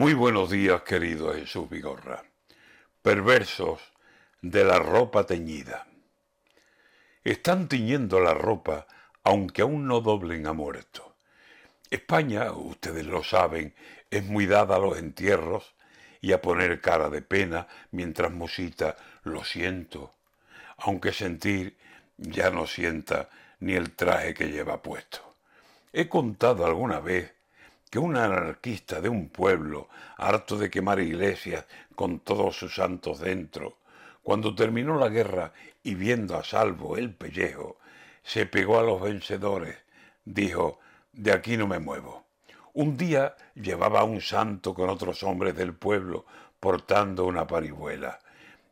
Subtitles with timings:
[0.00, 2.24] Muy buenos días, querido Jesús Vigorra.
[3.02, 3.82] Perversos
[4.40, 5.86] de la ropa teñida.
[7.22, 8.86] Están tiñendo la ropa
[9.24, 11.16] aunque aún no doblen a muerto.
[11.90, 13.74] España, ustedes lo saben,
[14.10, 15.74] es muy dada a los entierros
[16.22, 20.14] y a poner cara de pena mientras musita lo siento,
[20.78, 21.76] aunque sentir
[22.16, 23.28] ya no sienta
[23.58, 25.36] ni el traje que lleva puesto.
[25.92, 27.34] He contado alguna vez
[27.90, 31.66] que un anarquista de un pueblo, harto de quemar iglesias
[31.96, 33.78] con todos sus santos dentro,
[34.22, 37.78] cuando terminó la guerra y viendo a salvo el pellejo,
[38.22, 39.76] se pegó a los vencedores,
[40.24, 40.78] dijo,
[41.12, 42.24] de aquí no me muevo.
[42.74, 46.24] Un día llevaba a un santo con otros hombres del pueblo
[46.60, 48.20] portando una parihuela,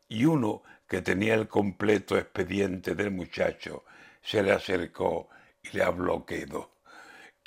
[0.09, 3.85] y uno que tenía el completo expediente del muchacho
[4.23, 5.29] se le acercó
[5.62, 6.71] y le habló quedo.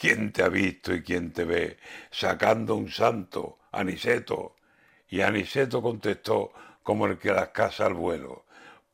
[0.02, 1.78] ¿Quién te ha visto y quién te ve?
[2.10, 4.56] Sacando un santo, Aniceto.
[5.08, 8.46] Y Aniceto contestó como el que las casa al vuelo.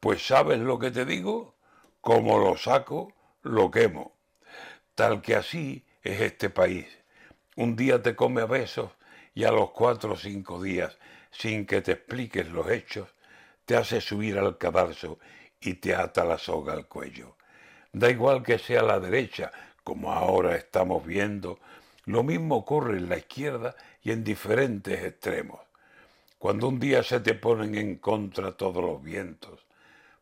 [0.01, 1.55] Pues sabes lo que te digo,
[2.01, 4.17] como lo saco, lo quemo.
[4.95, 6.87] Tal que así es este país.
[7.55, 8.91] Un día te come a besos
[9.33, 10.97] y a los cuatro o cinco días,
[11.31, 13.07] sin que te expliques los hechos,
[13.63, 15.19] te hace subir al cadalso
[15.61, 17.37] y te ata la soga al cuello.
[17.93, 19.53] Da igual que sea la derecha,
[19.87, 21.59] como ahora estamos viendo,
[22.03, 25.61] lo mismo ocurre en la izquierda y en diferentes extremos.
[26.37, 29.65] Cuando un día se te ponen en contra todos los vientos,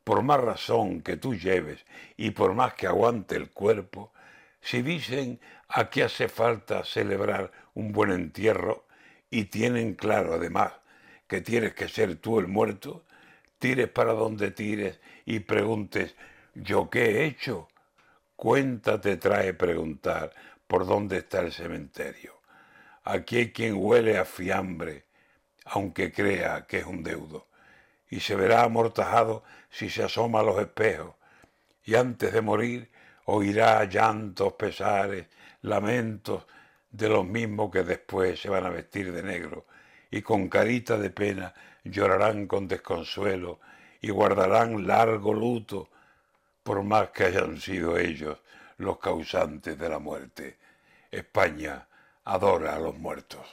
[0.03, 1.83] por más razón que tú lleves
[2.15, 4.13] y por más que aguante el cuerpo,
[4.61, 8.85] si dicen aquí hace falta celebrar un buen entierro
[9.31, 10.73] y tienen claro además
[11.25, 13.03] que tienes que ser tú el muerto,
[13.57, 16.13] tires para donde tires y preguntes,
[16.53, 17.67] ¿yo qué he hecho?
[18.35, 20.33] Cuenta te trae preguntar
[20.67, 22.33] por dónde está el cementerio.
[23.05, 25.05] Aquí hay quien huele a fiambre,
[25.63, 27.47] aunque crea que es un deudo,
[28.09, 31.15] y se verá amortajado si se asoma a los espejos,
[31.85, 32.91] y antes de morir
[33.23, 35.27] oirá llantos, pesares,
[35.61, 36.45] lamentos
[36.91, 39.65] de los mismos que después se van a vestir de negro,
[40.11, 41.53] y con carita de pena
[41.85, 43.59] llorarán con desconsuelo,
[44.01, 45.89] y guardarán largo luto
[46.65, 48.39] por más que hayan sido ellos
[48.77, 50.57] los causantes de la muerte.
[51.11, 51.87] España
[52.23, 53.45] adora a los muertos.